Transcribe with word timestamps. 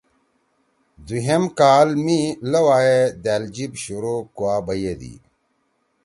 دُھوئم 1.05 1.43
کال 1.57 1.89
می 2.03 2.19
لؤا 2.51 2.77
ئے 2.85 2.99
دأل 3.23 3.43
جیِب 3.55 3.71
شروع 3.83 4.19
کوا 4.37 4.55
بَئیدی۔ 4.65 5.15